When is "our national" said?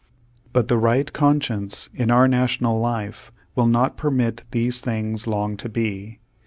2.09-2.79